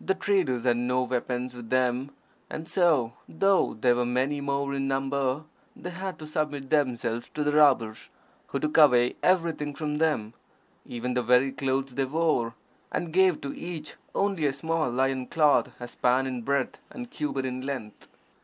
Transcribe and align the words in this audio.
The 0.00 0.14
traders 0.14 0.62
had 0.62 0.76
no 0.76 1.02
weapons 1.02 1.52
with 1.52 1.68
them, 1.68 2.12
and 2.48 2.68
so, 2.68 3.14
though 3.28 3.74
they 3.74 3.92
were 3.92 4.06
many 4.06 4.40
more 4.40 4.72
in 4.72 4.86
number, 4.86 5.42
they 5.74 5.90
had 5.90 6.16
to 6.20 6.28
submit 6.28 6.70
themselves 6.70 7.28
to 7.30 7.42
the 7.42 7.50
robbers, 7.52 8.08
who 8.46 8.60
took 8.60 8.76
away 8.78 9.16
everything 9.20 9.74
from 9.74 9.98
them, 9.98 10.34
even 10.86 11.14
the 11.14 11.22
very 11.24 11.50
clothes 11.50 11.96
they 11.96 12.04
wore, 12.04 12.54
and 12.92 13.12
gave 13.12 13.40
to 13.40 13.52
each 13.52 13.96
only 14.14 14.46
a 14.46 14.52
small 14.52 14.90
loin 14.90 15.26
cloth 15.26 15.70
a 15.80 15.88
span 15.88 16.28
in 16.28 16.42
breadth 16.42 16.78
and 16.90 17.06
a 17.06 17.08
cubit 17.08 17.44
in 17.44 17.62
length. 17.62 18.06